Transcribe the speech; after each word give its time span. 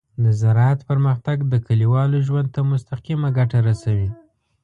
د 0.23 0.25
زراعت 0.41 0.79
پرمختګ 0.89 1.37
د 1.51 1.53
کليوالو 1.67 2.17
ژوند 2.27 2.47
ته 2.55 2.61
مستقیمه 2.71 3.29
ګټه 3.37 3.59
رسوي. 3.67 4.09